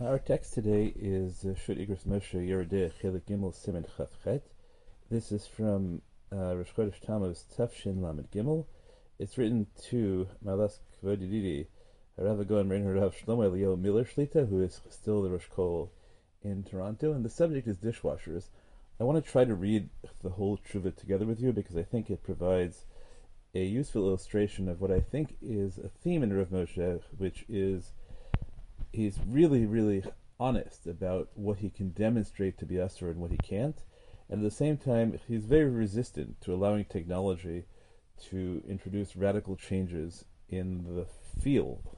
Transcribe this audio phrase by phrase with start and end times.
[0.00, 4.40] Our text today is uh, Shut Moshe Yerideh Chelik Gimel Simen Chavchet.
[5.08, 8.66] This is from uh, Rosh Chodesh Tammuz Tafshin Lamed Gimel.
[9.20, 11.68] It's written to Malas Kvodididi,
[12.18, 15.92] Rav Agon Rein Rav Shlomo Elio Miller Shlita, who is still the Rosh Kol
[16.42, 18.48] in Toronto, and the subject is dishwashers.
[18.98, 19.90] I want to try to read
[20.24, 22.84] the whole Tshuva together with you because I think it provides
[23.54, 27.92] a useful illustration of what I think is a theme in Rav Moshe, which is
[28.94, 30.04] he's really, really
[30.38, 33.82] honest about what he can demonstrate to be Asur and what he can't.
[34.28, 37.64] And at the same time, he's very resistant to allowing technology
[38.30, 41.06] to introduce radical changes in the
[41.40, 41.96] field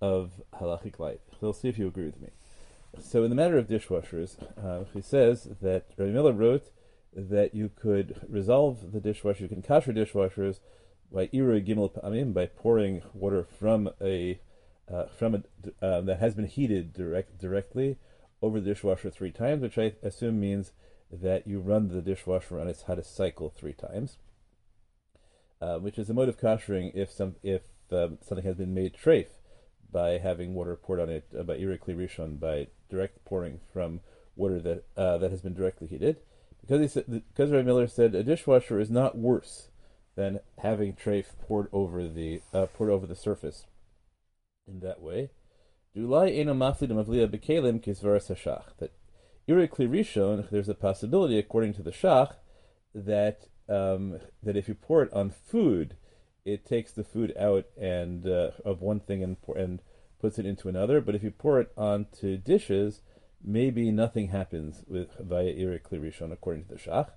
[0.00, 1.20] of halachic life.
[1.40, 2.30] He'll see if you agree with me.
[3.00, 6.70] So, in the matter of dishwashers, uh, he says that Rabbi Miller wrote
[7.12, 10.60] that you could resolve the dishwasher, you can kasher dishwashers
[11.10, 14.38] by ira gimel pa'amim, by pouring water from a
[14.92, 17.96] uh, from a, uh, that has been heated direct, directly
[18.42, 20.72] over the dishwasher three times, which I assume means
[21.10, 24.18] that you run the dishwasher on its hottest cycle three times,
[25.60, 28.94] uh, which is a mode of koshering if some if um, something has been made
[28.94, 29.26] treif
[29.90, 34.00] by having water poured on it uh, by irikli rishon by direct pouring from
[34.36, 36.18] water that uh, that has been directly heated.
[36.60, 39.68] Because he said, because Ray Miller said a dishwasher is not worse
[40.16, 42.40] than having treif poured over the
[42.74, 43.66] poured over the surface
[44.66, 45.30] in that way.
[45.94, 46.08] That
[49.86, 52.34] rishon, there's a possibility, according to the shach,
[52.94, 55.96] that um, that if you pour it on food,
[56.44, 59.80] it takes the food out and uh, of one thing and and
[60.20, 61.00] puts it into another.
[61.00, 63.02] But if you pour it onto dishes,
[63.42, 67.10] maybe nothing happens with via irikli rishon, according to the shach.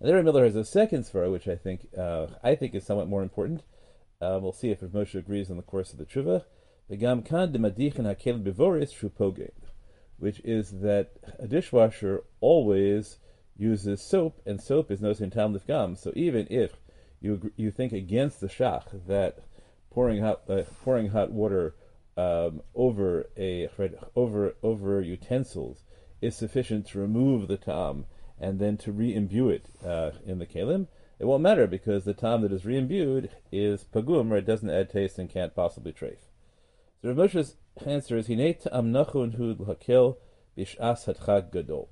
[0.00, 3.08] And there, Miller has a second svara, which I think uh, I think is somewhat
[3.08, 3.62] more important.
[4.20, 6.44] Uh, we'll see if Moshe agrees in the course of the tshuva
[10.18, 13.18] which is that a dishwasher always
[13.56, 15.96] uses soap, and soap is no tam gam.
[15.96, 16.76] So even if
[17.20, 19.38] you you think against the shach that
[19.90, 21.74] pouring hot uh, pouring hot water
[22.16, 23.68] um, over a
[24.14, 25.84] over over utensils
[26.20, 28.06] is sufficient to remove the tam
[28.38, 32.42] and then to re-imbue it uh, in the kalim, it won't matter because the tam
[32.42, 36.33] that is re-imbued is pagum, or it doesn't add taste and can't possibly trafe.
[37.04, 40.16] The Rav Moshe's answer is Hinei ta'am nachun hu l'hakel
[40.56, 41.90] bish'as hatchag gadol.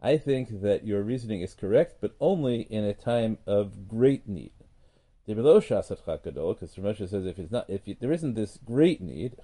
[0.00, 4.52] I think that your reasoning is correct, but only in a time of great need.
[5.26, 9.36] Because Rav Moshe says if it's not, if you, there isn't this great need,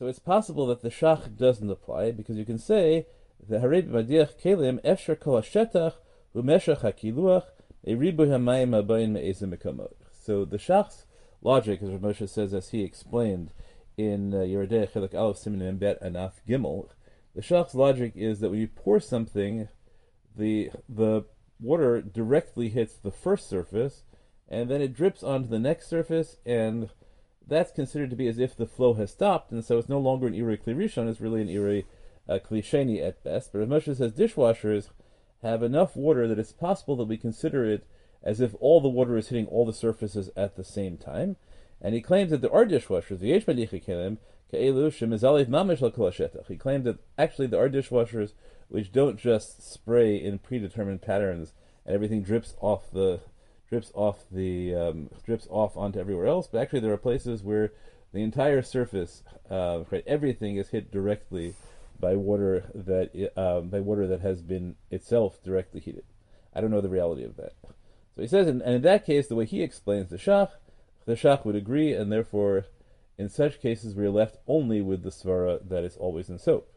[0.00, 3.06] so it's possible that the shach doesn't apply because you can say
[3.48, 5.94] the harei b'madiach kelim efshar kol hashetach
[6.34, 7.44] u'meshach hakiluach
[7.86, 9.56] eribu hamayim abayin me'ezim.
[10.10, 11.06] So the shach's
[11.40, 13.52] logic, as Rav Moshe says, as he explained
[13.96, 16.88] in uh, Yerideh Chelik Aleph Siman Bet Anaf Gimel,
[17.34, 19.68] the Shach's logic is that when you pour something,
[20.36, 21.24] the the
[21.60, 24.02] water directly hits the first surface,
[24.48, 26.90] and then it drips onto the next surface, and
[27.46, 30.26] that's considered to be as if the flow has stopped, and so it's no longer
[30.26, 31.86] an Iri Klirishon, it's really an Iri
[32.28, 33.52] uh, Klisheni at best.
[33.52, 34.90] But as Moshe says, dishwashers
[35.42, 37.86] have enough water that it's possible that we consider it
[38.22, 41.36] as if all the water is hitting all the surfaces at the same time.
[41.84, 44.16] And he claims that there are dishwashers, Kelim,
[46.48, 48.32] He claimed that actually there are dishwashers
[48.68, 51.52] which don't just spray in predetermined patterns
[51.84, 53.20] and everything drips off the
[53.68, 57.72] drips off the um, drips off onto everywhere else, but actually there are places where
[58.14, 61.54] the entire surface, uh, everything is hit directly
[62.00, 66.04] by water that uh, by water that has been itself directly heated.
[66.54, 67.52] I don't know the reality of that.
[68.16, 70.52] So he says, and, and in that case, the way he explains the shach
[71.06, 72.66] the Shach would agree, and therefore,
[73.18, 76.72] in such cases, we are left only with the Svara that is always in soap.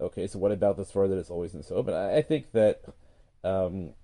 [0.00, 1.88] Okay, so what about the Svara that is always in soap?
[1.88, 2.82] And I, I think that,
[3.44, 3.94] um,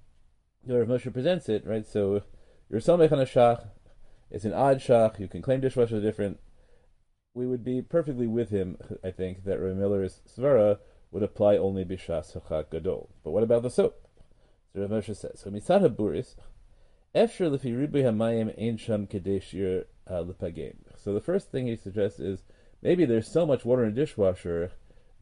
[0.66, 1.86] you know, Moshe presents it, right?
[1.86, 2.22] So,
[2.68, 3.68] you're Samech on a Shach,
[4.30, 6.40] it's an odd Shach, you can claim dishwasher different.
[7.34, 10.78] We would be perfectly with him, I think, that Rav Miller's Svara
[11.10, 13.10] would apply only Bishas Hachak Gadol.
[13.22, 14.08] But what about the soap?
[14.72, 16.34] So Rav Moshe says, so Mitzad HaBuris,
[20.96, 22.42] So the first thing he suggests is
[22.82, 24.72] maybe there's so much water in a dishwasher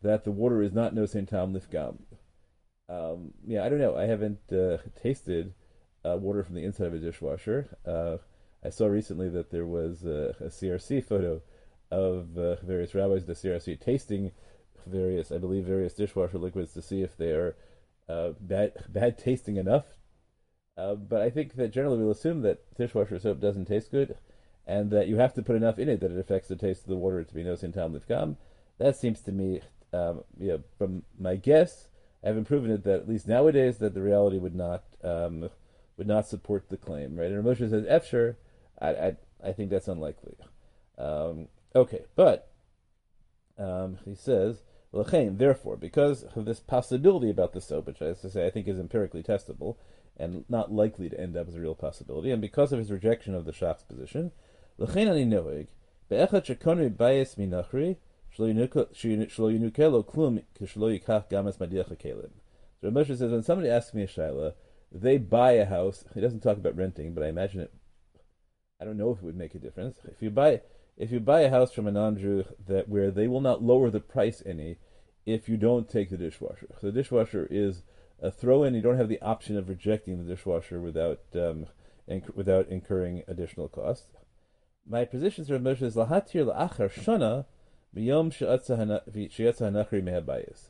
[0.02, 1.98] that the water is not no tam lifgam.
[2.88, 3.96] Um, yeah, I don't know.
[3.96, 5.54] I haven't uh, tasted
[6.04, 7.76] uh, water from the inside of a dishwasher.
[7.86, 8.16] Uh,
[8.64, 11.42] I saw recently that there was a, a CRC photo
[11.90, 14.32] of uh, various rabbis, the CRC, tasting
[14.86, 17.56] various, I believe, various dishwasher liquids to see if they are
[18.08, 19.84] uh, bad, bad tasting enough.
[20.76, 24.16] Uh, but I think that generally we'll assume that dishwasher soap doesn't taste good,
[24.66, 26.88] and that you have to put enough in it that it affects the taste of
[26.88, 28.36] the water to be no sin tam lifkam.
[28.78, 29.60] That seems to me,
[29.92, 31.88] um, yeah, from my guess,
[32.24, 35.50] I haven't proven it that at least nowadays that the reality would not um,
[35.96, 37.30] would not support the claim, right?
[37.30, 38.36] And Moshe says Efsher,
[38.80, 40.36] I, I I think that's unlikely.
[40.96, 42.50] Um, okay, but
[43.58, 48.30] um, he says therefore, because of this possibility about the soap, which I, have to
[48.30, 49.76] say I think is empirically testable
[50.16, 53.34] and not likely to end up as a real possibility, and because of his rejection
[53.34, 54.32] of the Shach's position,
[54.78, 55.66] l'chein ani.
[56.08, 56.16] So
[62.90, 64.54] Moshe says when somebody asks me a shaila,
[64.90, 66.04] they buy a house.
[66.14, 67.72] He doesn't talk about renting, but I imagine it.
[68.80, 69.98] I don't know if it would make a difference.
[70.04, 70.62] If you buy
[70.96, 74.00] if you buy a house from a non-Jew that where they will not lower the
[74.00, 74.78] price any
[75.24, 76.68] if you don't take the dishwasher.
[76.80, 77.82] So the dishwasher is
[78.22, 78.74] a throw-in.
[78.74, 81.66] You don't have the option of rejecting the dishwasher without um,
[82.08, 84.06] inc- without incurring additional cost.
[84.88, 87.44] My position Moshe is lahatir la'achar shana
[87.94, 90.68] miyom hanachri mehabayis.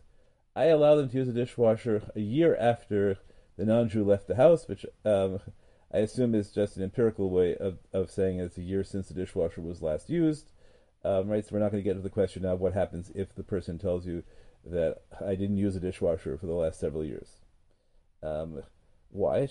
[0.54, 3.18] I allow them to use a dishwasher a year after
[3.56, 5.40] the non-Jew left the house, which um,
[5.92, 9.14] I assume is just an empirical way of, of saying it's a year since the
[9.14, 10.50] dishwasher was last used.
[11.04, 13.10] Um, right, so we're not going to get into the question now of what happens
[13.14, 14.22] if the person tells you
[14.64, 17.40] that I didn't use a dishwasher for the last several years.
[18.22, 18.62] Um,
[19.10, 19.46] why?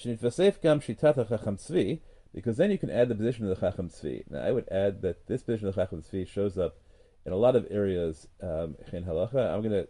[2.33, 4.23] Because then you can add the position of the Chacham Tzvi.
[4.29, 6.77] Now, I would add that this position of the Chacham Tzvi shows up
[7.25, 9.53] in a lot of areas um, in halacha.
[9.53, 9.87] I'm going to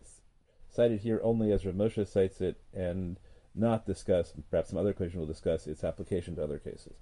[0.70, 3.18] cite it here only as Rav Moshe cites it, and
[3.54, 6.94] not discuss, perhaps some other question will discuss its application to other cases.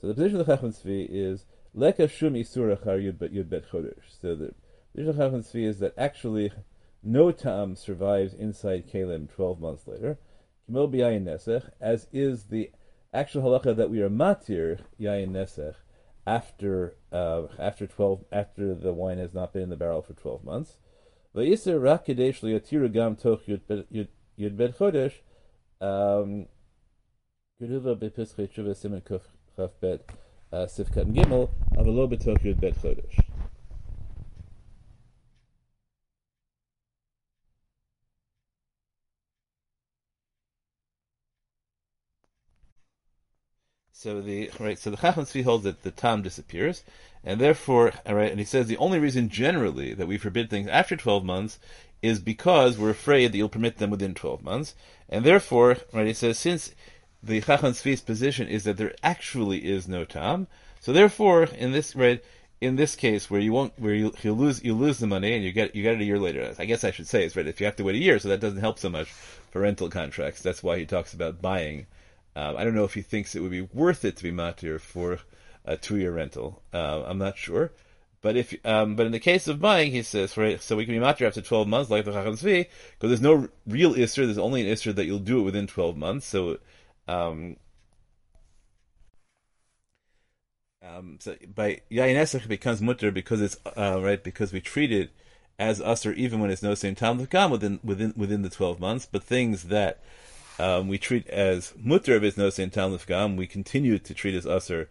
[0.00, 1.44] So the position of the Chacham Tzvi is
[1.74, 3.18] leka shum isur achar yud
[3.48, 4.20] bet chodesh.
[4.20, 4.54] So the
[4.92, 6.52] position of the Chacham Tzvi is that actually
[7.04, 10.18] no tam survives inside Kalim 12 months later.
[10.68, 12.70] Kimel b'yayin nesech, as is the
[13.12, 15.74] actual halacha that we are matir yayin nesech
[16.26, 20.44] after uh, after 12 after the wine has not been in the barrel for 12
[20.44, 20.78] months.
[21.34, 25.14] V'yiser rak kadesh gam toch yud bet chodesh
[25.80, 26.46] um,
[27.60, 29.22] tshuva simen kuf
[29.56, 30.10] chaf bet
[30.52, 33.33] uh, sifkat gimel avalo yud chodesh.
[44.04, 46.82] So the right, so the Chacham Tzvi holds that the tam disappears,
[47.24, 50.94] and therefore, right, and he says the only reason generally that we forbid things after
[50.94, 51.58] twelve months
[52.02, 54.74] is because we're afraid that you'll permit them within 12 months.
[55.08, 56.74] And therefore, right, he says, since
[57.22, 60.48] the Chacham Tzvi's position is that there actually is no tam,
[60.82, 62.22] so therefore, in this, right,
[62.60, 65.42] in this case where you won't, where you, you lose, you lose the money and
[65.42, 66.54] you get, you get it a year later.
[66.58, 67.46] I guess I should say is right.
[67.46, 69.88] If you have to wait a year, so that doesn't help so much for rental
[69.88, 70.42] contracts.
[70.42, 71.86] That's why he talks about buying.
[72.36, 74.80] Um, I don't know if he thinks it would be worth it to be matir
[74.80, 75.20] for
[75.64, 76.62] a two-year rental.
[76.72, 77.72] Uh, I'm not sure.
[78.24, 80.94] But if um, but in the case of buying, he says, right, so we can
[80.94, 84.24] be matir after twelve months, like the Chacham Tzvi, because there's no real isser.
[84.24, 86.26] There's only an isser that you'll do it within twelve months.
[86.26, 86.58] So,
[87.06, 87.56] um,
[90.82, 95.10] um, so by yayin becomes mutter because it's uh, right because we treat it
[95.58, 99.04] as usher even when it's no same time within within within the twelve months.
[99.04, 100.02] But things that
[100.58, 104.46] um, we treat as mutter of its no same time we continue to treat as
[104.46, 104.88] usher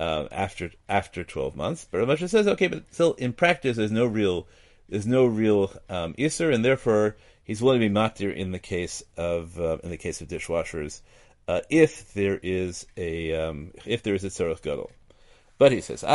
[0.00, 1.86] uh, after after twelve months.
[1.90, 4.46] But Rav says, okay, but still in practice, there's no real
[4.88, 9.02] there's no real um, iser, and therefore he's willing to be matir in the case
[9.16, 11.00] of uh, in the case of dishwashers
[11.48, 14.90] uh, if there is a um, if there is a tzarech gadol.
[15.56, 16.12] But he says, But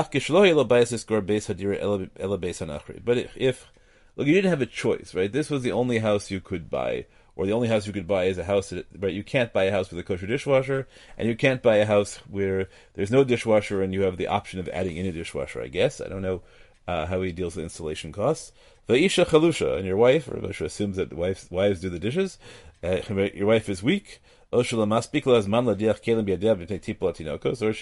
[3.36, 3.72] if
[4.16, 5.32] look, you didn't have a choice, right?
[5.32, 7.06] This was the only house you could buy
[7.40, 9.14] or the only house you could buy is a house that, right?
[9.14, 12.18] You can't buy a house with a kosher dishwasher, and you can't buy a house
[12.30, 15.62] where there's no dishwasher and you have the option of adding in a dishwasher.
[15.62, 16.42] I guess I don't know
[16.86, 18.52] uh, how he deals with installation costs.
[18.88, 22.40] The isha chalusha and your wife, or Moshe assumes that wives wives do the dishes.
[22.84, 22.98] Uh,
[23.34, 24.20] your wife is weak.
[24.52, 24.76] Or she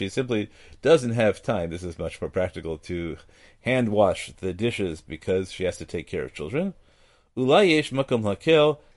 [0.09, 0.51] simply
[0.83, 1.71] doesn't have time.
[1.71, 3.17] This is much more practical to
[3.61, 6.75] hand wash the dishes because she has to take care of children.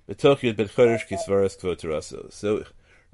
[0.09, 0.37] So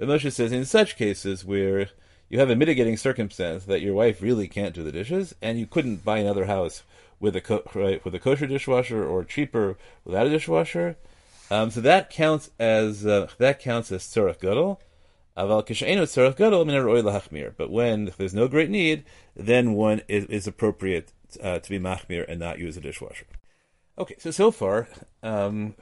[0.00, 1.88] Moshe says in such cases where
[2.28, 5.66] you have a mitigating circumstance that your wife really can't do the dishes, and you
[5.66, 6.82] couldn't buy another house
[7.20, 10.96] with a right, with a kosher dishwasher or cheaper without a dishwasher.
[11.50, 14.80] Um, so that counts as uh, that counts as tzorach gadol.
[15.34, 19.04] But when there's no great need,
[19.36, 21.12] then one is, is appropriate
[21.42, 23.26] uh, to be machmir and not use a dishwasher.
[23.98, 24.88] Okay, so so far,
[25.22, 25.74] um,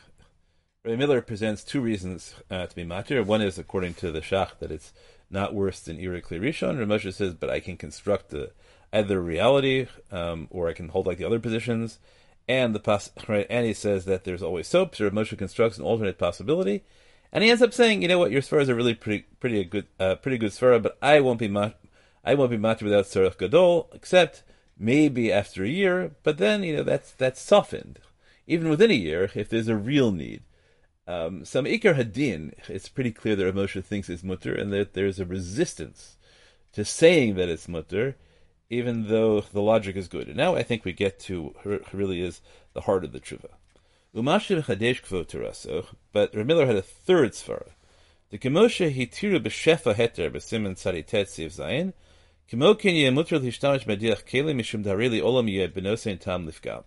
[0.85, 3.25] Ray Miller presents two reasons uh, to be matir.
[3.25, 4.93] One is according to the Shach that it's
[5.31, 6.77] not worse than Ira Rishon.
[6.77, 8.51] Ramosha says, but I can construct the,
[8.93, 12.01] either reality um, or I can hold like the other positions
[12.47, 14.95] and the right, and he says that there's always soap.
[14.95, 16.85] So Moshe constructs an alternate possibility,
[17.33, 19.87] and he ends up saying, you know what, your svaras are really pretty pretty good,
[19.99, 21.81] uh, pretty good svara, but I won't be mat-
[22.23, 24.43] I won't be matir without tzarech gadol, except
[24.79, 26.11] maybe after a year.
[26.23, 28.01] But then you know that's that's softened,
[28.47, 30.43] even within a year if there's a real need.
[31.07, 35.21] Um, some ikar hadin, it's pretty clear that Moshe thinks it's mutter, and that there's
[35.21, 36.17] a resistance
[36.73, 38.17] to saying that it's mutter
[38.71, 40.29] even though the logic is good.
[40.29, 41.55] And now I think we get to
[41.93, 42.41] really is
[42.73, 43.51] the heart of the tshuva.
[44.15, 47.71] Umashim chadesh kvoteraso, but Ramiller had a third svara.
[48.31, 51.93] The kemoshe hitiru b'shefa heter b'simen tzaditet siv zayin,
[52.51, 56.85] kemokin yemutter l'hishtamish mediach keli mishum darili olam yeh benosein tam lifgam.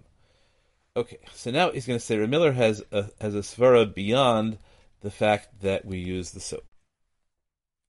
[0.97, 4.57] Okay, so now he's going to say Ramiller has a, has a svara beyond
[5.01, 6.65] the fact that we use the soap.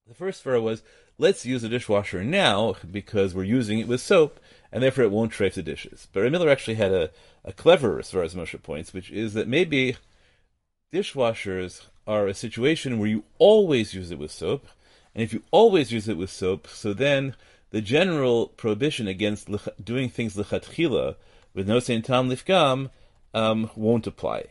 [0.07, 0.83] The first svara was
[1.17, 4.39] let's use a dishwasher now because we're using it with soap,
[4.71, 6.07] and therefore it won't trace the dishes.
[6.13, 7.09] But Miller actually had a,
[7.47, 9.97] a cleverer, as as Moshe points, which is that maybe
[10.93, 14.67] dishwashers are a situation where you always use it with soap,
[15.15, 17.37] and if you always use it with soap, so then
[17.71, 19.49] the general prohibition against
[19.83, 21.15] doing things lechatchila
[21.59, 22.89] with no saint tam lifgam
[23.35, 24.45] um, won't apply.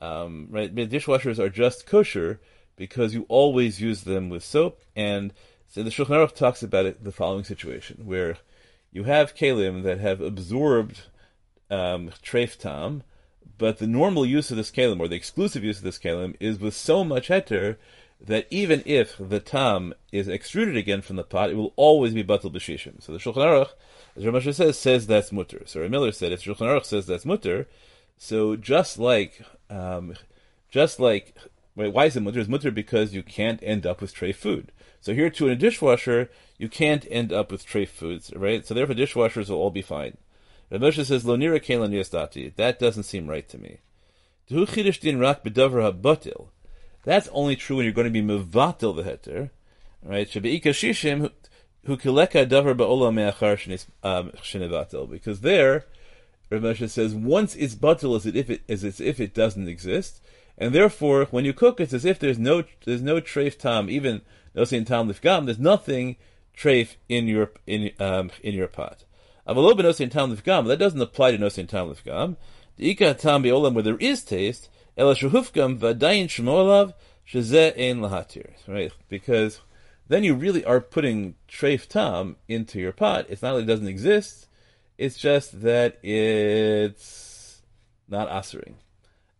[0.00, 2.40] Um, right, dishwashers are just kosher
[2.74, 5.34] because you always use them with soap, and
[5.66, 8.38] so the Shulchan Aruch talks about it, the following situation, where
[8.90, 11.02] you have kalim that have absorbed
[11.70, 13.02] um, treif tam,
[13.58, 16.58] but the normal use of this kalim, or the exclusive use of this kalim, is
[16.58, 17.76] with so much heter
[18.18, 22.24] that even if the tam is extruded again from the pot, it will always be
[22.24, 23.02] batal b'shishim.
[23.02, 23.72] So the Shulchan Aruch,
[24.18, 25.62] as Ramesh says, says that's mutter.
[25.66, 27.68] So Miller said, if Shulchan Aruch says that's mutter,
[28.16, 30.14] so just like, um,
[30.70, 31.36] just like,
[31.76, 32.40] wait, why is it mutter?
[32.40, 34.72] It's mutter because you can't end up with tray food.
[35.00, 38.66] So here too in a dishwasher, you can't end up with tray foods, right?
[38.66, 40.16] So therefore dishwashers will all be fine.
[40.70, 42.54] Rav Moshe says, Lo nira kelan yasdati.
[42.56, 43.78] That doesn't seem right to me.
[47.04, 49.50] That's only true when you're going to be mevatil the heter,
[50.02, 50.28] right?
[50.28, 51.30] Shabeika shishim
[51.86, 51.96] um.
[55.10, 55.84] Because there,
[56.50, 60.20] Rav Moshe says, once it's batil as if it, as if it doesn't exist,
[60.58, 64.22] and therefore, when you cook, it's as if there's no there's no treif tam, even
[64.56, 65.44] nosin tam lifgam.
[65.44, 66.16] There's nothing
[66.56, 69.04] treif in your in um, in your pot.
[69.46, 70.66] Avalo benosin tam lifgam.
[70.66, 72.36] That doesn't apply to nosin tam lifgam.
[72.76, 74.68] The ika tam beolam where there is taste.
[74.96, 76.94] Ela shuhufgam v'adayin shmolav
[77.26, 78.50] shezeh ein lahatir.
[78.66, 79.60] Right, because
[80.08, 83.26] then you really are putting treif tam into your pot.
[83.28, 84.46] It's not that it doesn't exist.
[84.96, 87.62] It's just that it's
[88.08, 88.74] not asering.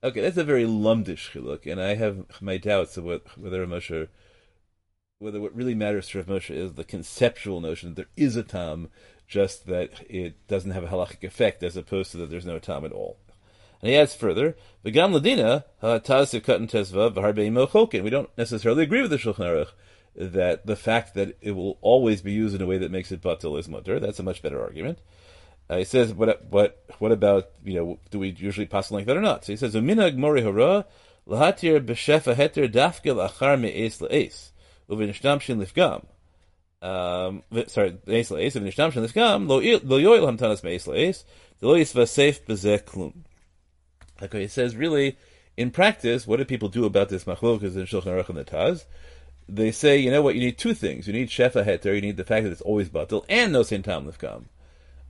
[0.05, 4.09] Okay, that's a very lumdish chiluk, and I have my doubts of what, whether Moshe,
[5.19, 8.45] whether what really matters to Rav Moshe is the conceptual notion that there is a
[8.45, 8.91] tam,
[9.27, 12.85] just that it doesn't have a halachic effect, as opposed to that there's no tam
[12.85, 13.19] at all.
[13.83, 19.11] And he adds further, "V'gam ladina taz katan tezva v'harbe We don't necessarily agree with
[19.11, 19.73] the Shulchan Aruch
[20.19, 23.23] that the fact that it will always be used in a way that makes it
[23.23, 24.01] batil is mutter.
[24.01, 24.99] That's a much better argument.
[25.71, 29.17] Uh, he says, what, what, what about, you know, do we usually pass like that
[29.17, 29.45] or not?
[29.45, 30.87] So he says, Uminag mori hara,
[31.29, 34.51] lahatir b'shefa heter dafke lachar me'es le'es,
[34.91, 36.05] uvinishtam shin lifgam.
[36.81, 41.25] Um, sorry, me'es le'es, uvinishtam shin lifgam, lo yoyel hamtanas me'es le'es,
[41.61, 43.13] lo yisva safe b'zeh klum.
[44.21, 45.17] Okay, he says, really,
[45.57, 48.85] in practice, what do people do about this machlokas in Shulchan Aruch and the Taz?
[49.49, 51.07] They say, you know what, you need two things.
[51.07, 53.83] You need shefa heter, you need the fact that it's always batil, and no sin
[53.83, 54.45] tam lifgam.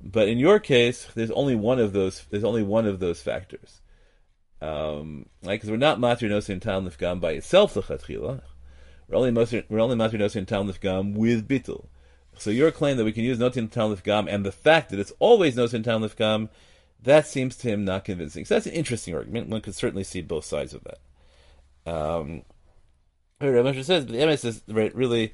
[0.01, 2.25] But in your case, there's only one of those.
[2.31, 3.81] There's only one of those factors.
[4.61, 8.43] Um, like, because we're not matir nosin tal nifgam by itself lechatchila.
[9.09, 11.87] We're only we're only matir nosin tal nifgam with bittul.
[12.37, 15.13] So your claim that we can use nosin tal nifgam and the fact that it's
[15.19, 16.49] always nosin tal nifgam,
[17.03, 18.45] that seems to him not convincing.
[18.45, 19.49] So that's an interesting argument.
[19.49, 21.93] One could certainly see both sides of that.
[21.93, 22.43] Um,
[23.41, 25.33] Rav says, the MS is right, really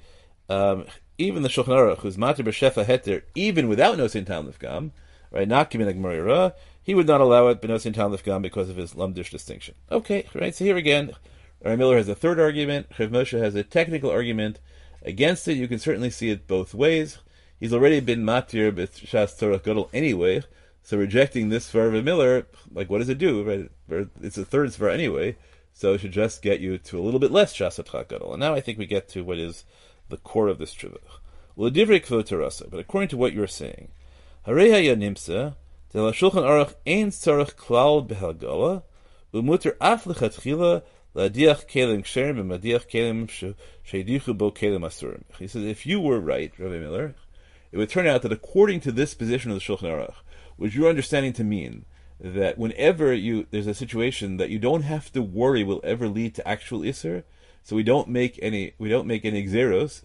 [0.49, 0.84] um,
[1.16, 4.90] even the Shulchan Aruch, who's matir b'shefa heter, even without nosin tam lifgam,
[5.30, 8.76] right, not like Gemara he would not allow it but b'nosin tam lifgam because of
[8.76, 9.75] his lumdish distinction.
[9.90, 10.54] Okay, right.
[10.54, 11.12] So here again,
[11.62, 12.90] Rabbi Miller has a third argument.
[12.90, 14.61] Chav Moshe has a technical argument
[15.02, 15.54] against it.
[15.54, 17.18] You can certainly see it both ways.
[17.58, 20.42] He's already been matir b'shas Torah gadol anyway,
[20.82, 23.70] so rejecting this for Miller, like what does it do?
[23.88, 25.37] Right, it's a third svar anyway.
[25.75, 28.33] So it should just get you to a little bit less shasat gadol.
[28.33, 29.64] And now I think we get to what is
[30.09, 31.00] the core of this tshuva.
[31.57, 33.88] But according to what you're saying,
[34.47, 36.75] Shulchan Aruch
[37.57, 38.83] Klal.
[45.38, 47.14] He says, if you were right, Rabbi Miller,
[47.71, 50.14] it would turn out that according to this position of the Shulchan Aruch,
[50.57, 51.85] which you're understanding to mean
[52.25, 56.35] that whenever you there's a situation that you don't have to worry will ever lead
[56.35, 57.23] to actual iser,
[57.62, 60.00] so we don't make any we don't make any xeros,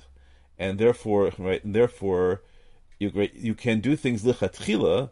[0.57, 2.41] and therefore right and therefore
[2.99, 5.09] you you can do things lichatchila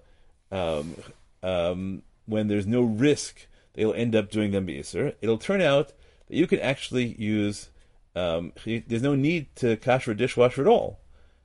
[0.52, 0.96] um,
[1.42, 5.16] um, when there's no risk that you'll end up doing them beiser.
[5.22, 5.94] It'll turn out
[6.28, 7.70] that you can actually use.
[8.18, 11.00] Um, there's no need to kasher a dishwasher at all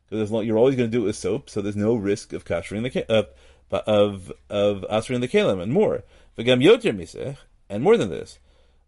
[0.08, 2.82] because you're always going to do it with soap, so there's no risk of kashering
[2.82, 3.24] the uh,
[3.72, 6.04] of of asrin the kelim and more.
[6.38, 7.36] V'gam yoter misech,
[7.68, 8.38] and more than this,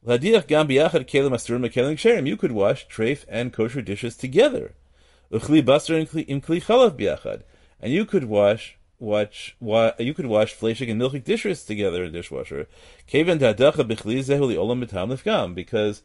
[0.07, 2.27] ladiach gam biachad kelim asurim kelim ksherim.
[2.27, 4.75] You could wash treif and kosher dishes together.
[5.33, 5.99] Uchli basar
[6.29, 7.43] im chalav biachad,
[7.81, 12.11] and you could wash watch wa, you could wash fleshik and milchik dishes together in
[12.11, 12.67] a dishwasher.
[15.55, 16.03] Because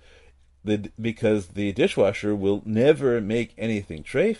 [0.63, 4.37] the because the dishwasher will never make anything treif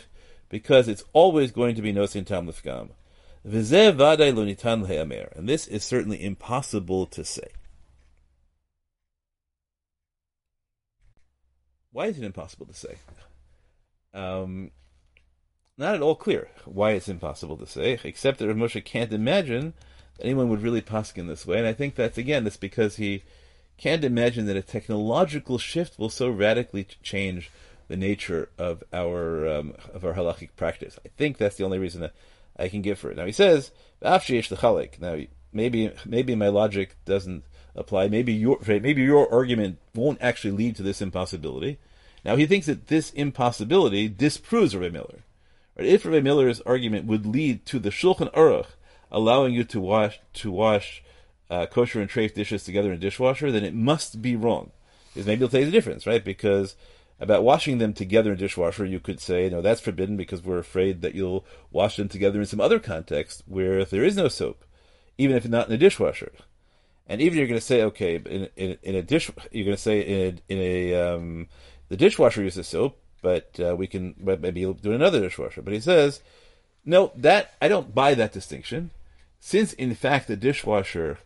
[0.50, 2.90] because it's always going to be nosin tam lefgam.
[5.36, 7.48] And this is certainly impossible to say.
[11.92, 12.96] Why is it impossible to say?
[14.14, 14.72] Um,
[15.78, 19.74] not at all clear why it's impossible to say, except that Rav Moshe can't imagine
[20.18, 20.84] that anyone would really
[21.16, 21.58] in this way.
[21.58, 23.24] And I think that's, again, that's because he
[23.78, 27.50] can't imagine that a technological shift will so radically change
[27.88, 31.00] the nature of our um, of our halachic practice.
[31.04, 32.14] I think that's the only reason that
[32.60, 33.18] I can give for it.
[33.18, 34.20] Now he says, Now
[35.52, 37.44] maybe maybe my logic doesn't
[37.76, 38.08] apply.
[38.10, 41.80] Maybe your maybe your argument won't actually lead to this impossibility.
[42.26, 45.20] Now he thinks that this impossibility disproves Rabbi Miller.
[45.78, 45.88] Right?
[45.88, 48.68] If Rabbi Miller's argument would lead to the Shulchan Aruch
[49.12, 51.04] allowing you to wash to wash
[51.50, 54.72] uh, kosher and treif dishes together in a dishwasher, then it must be wrong.
[55.14, 56.24] Because maybe it'll tell you the difference, right?
[56.24, 56.76] Because
[57.20, 61.02] about washing them together in dishwasher, you could say, no, that's forbidden because we're afraid
[61.02, 64.64] that you'll wash them together in some other context where there is no soap,
[65.18, 66.32] even if not in a dishwasher.
[67.08, 69.82] And even you're going to say, okay, in, in, in a dish, you're going to
[69.82, 71.48] say in a, in a um,
[71.90, 75.62] the dishwasher uses soap, but uh, we can maybe you'll do another dishwasher.
[75.62, 76.22] But he says,
[76.86, 78.92] no, that I don't buy that distinction,
[79.40, 81.18] since in fact the dishwasher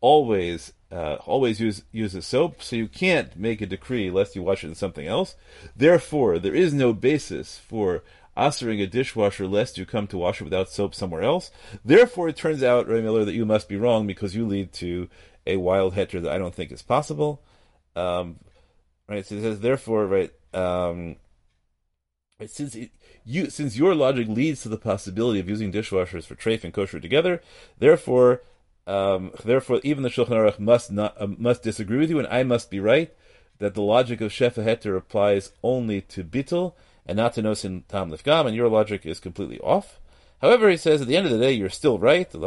[0.00, 4.62] always uh, always use uses soap, so you can't make a decree lest you wash
[4.62, 5.34] it in something else.
[5.74, 8.04] Therefore, there is no basis for
[8.36, 11.50] answering a dishwasher lest you come to wash it without soap somewhere else.
[11.84, 15.08] Therefore, it turns out, Ray Miller, that you must be wrong because you lead to
[15.46, 17.42] a wild heter that I don't think is possible.
[17.96, 18.36] Um,
[19.08, 19.24] right?
[19.24, 21.16] So it says, therefore, right, um,
[22.46, 22.90] since it,
[23.24, 26.98] you since your logic leads to the possibility of using dishwashers for treif and kosher
[26.98, 27.40] together,
[27.78, 28.42] therefore
[28.86, 32.42] um, therefore, even the Shulchan Aruch must not uh, must disagree with you, and I
[32.42, 33.14] must be right
[33.58, 36.74] that the logic of Shefa Heter applies only to Bittel
[37.06, 40.00] and not to Nosin Tam Lifgam, and your logic is completely off.
[40.40, 42.28] However, he says at the end of the day, you're still right.
[42.34, 42.42] Um,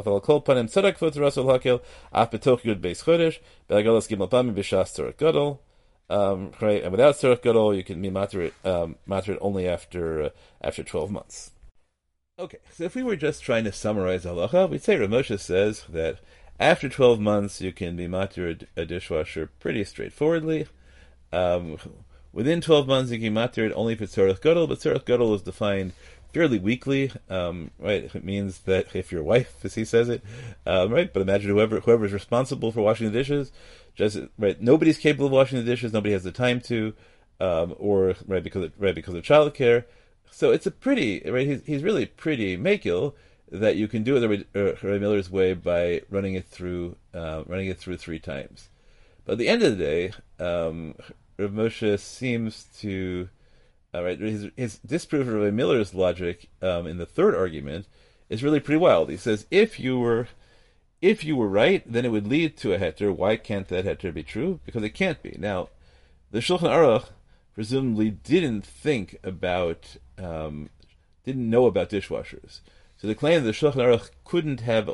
[6.60, 8.96] and without Tzorach Gadol, you can be matter um,
[9.42, 10.30] only after uh,
[10.62, 11.52] after twelve months.
[12.38, 16.20] Okay, so if we were just trying to summarize halacha, we'd say Ramosha says that
[16.60, 20.68] after 12 months you can be matir a dishwasher pretty straightforwardly.
[21.32, 21.78] Um,
[22.34, 25.34] within 12 months you can be matir it only for tzorach gadol, but tzorach gadol
[25.34, 25.94] is defined
[26.34, 28.14] fairly weakly, um, right?
[28.14, 30.22] It means that if your wife, as he says it,
[30.66, 31.14] um, right?
[31.14, 33.54] But imagine whoever whoever is responsible for washing the dishes,
[33.96, 34.62] just right.
[34.62, 35.94] Nobody's capable of washing the dishes.
[35.94, 36.94] Nobody has the time to,
[37.40, 39.86] um, or right because of, right because of childcare.
[40.36, 41.48] So it's a pretty right.
[41.48, 43.14] He's he's really pretty makil
[43.50, 47.68] that you can do it the Rabbi Miller's way by running it through uh, running
[47.68, 48.68] it through three times.
[49.24, 50.96] But at the end of the day, um,
[51.40, 53.30] Rav Moshe seems to
[53.94, 57.88] uh, right his, his disproof of Rabbi Miller's logic um, in the third argument
[58.28, 59.10] is really pretty wild.
[59.10, 60.28] He says if you were
[61.02, 63.16] if you were right, then it would lead to a heter.
[63.16, 64.60] Why can't that heter be true?
[64.66, 65.38] Because it can't be.
[65.40, 65.70] Now,
[66.32, 67.06] the Shulchan Aruch
[67.54, 70.70] presumably didn't think about um,
[71.24, 72.60] didn't know about dishwashers.
[72.98, 74.90] So the claim that the Shulchan Aruch couldn't have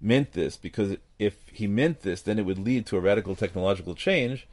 [0.00, 3.94] meant this because if he meant this, then it would lead to a radical technological
[3.94, 4.46] change.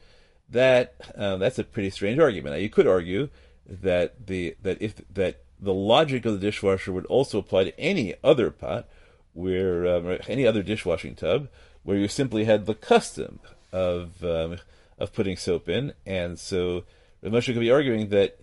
[0.48, 2.54] That uh, that's a pretty strange argument.
[2.54, 3.28] Now, you could argue
[3.66, 8.14] that the that if that the logic of the dishwasher would also apply to any
[8.22, 8.88] other pot,
[9.32, 11.48] where um, any other dishwashing tub,
[11.82, 13.40] where you simply had the custom
[13.72, 14.58] of um,
[14.98, 16.84] of putting soap in, and so
[17.22, 18.38] Rav Moshe could be arguing that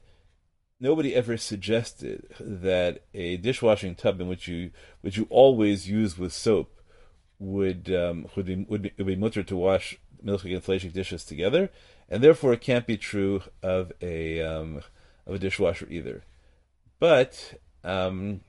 [0.79, 6.33] nobody ever suggested that a dishwashing tub in which you which you always use with
[6.33, 6.79] soap
[7.37, 11.23] would um, would be would be, would be mutter to wash milchig and fleishig dishes
[11.23, 11.69] together,
[12.09, 14.81] and therefore it can't be true of a um,
[15.25, 16.23] of a dishwasher either.
[16.99, 18.41] But um,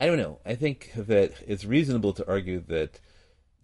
[0.00, 0.38] I don't know.
[0.44, 2.98] I think that it's reasonable to argue that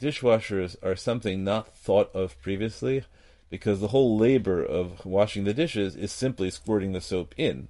[0.00, 3.04] dishwashers are something not thought of previously
[3.50, 7.68] because the whole labor of washing the dishes is simply squirting the soap in.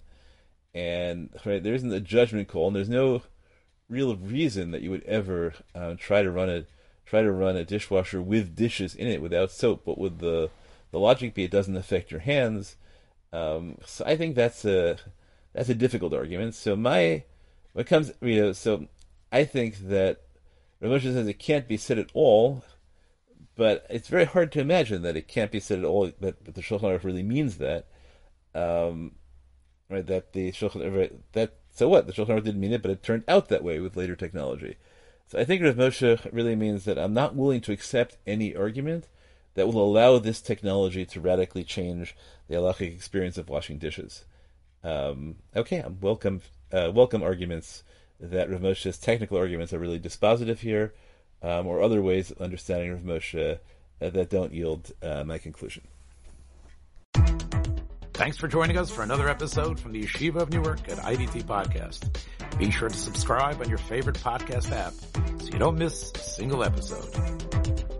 [0.74, 3.22] And right, there isn't a judgment call, and there's no
[3.88, 6.64] real reason that you would ever uh, try to run a
[7.06, 9.82] try to run a dishwasher with dishes in it without soap.
[9.84, 10.50] But with the
[10.90, 12.76] the logic be it doesn't affect your hands.
[13.32, 14.98] Um, so I think that's a
[15.52, 16.54] that's a difficult argument.
[16.54, 17.24] So my
[17.72, 18.86] when it comes you know so
[19.32, 20.22] I think that
[20.80, 22.62] Rav says it can't be said at all
[23.58, 26.54] but it's very hard to imagine that it can't be said at all that, that
[26.54, 27.86] the Shulchan Aruch really means that.
[28.54, 29.16] Um,
[29.90, 32.92] right, that the Shulchan Aruch, that so what the Shulchan Aruch didn't mean it, but
[32.92, 34.76] it turned out that way with later technology.
[35.26, 39.08] So I think Rav Moshe really means that I'm not willing to accept any argument
[39.54, 42.14] that will allow this technology to radically change
[42.46, 44.24] the halachic experience of washing dishes.
[44.84, 46.42] Um, okay, I'm welcome
[46.72, 47.82] uh, welcome arguments
[48.20, 50.94] that Rav Moshe's technical arguments are really dispositive here
[51.42, 53.58] um, or other ways of understanding of Moshe
[54.00, 55.86] uh, that don't yield uh, my conclusion.
[58.14, 62.18] Thanks for joining us for another episode from the Yeshiva of Newark at IDT Podcast.
[62.58, 64.92] Be sure to subscribe on your favorite podcast app
[65.40, 67.97] so you don't miss a single episode.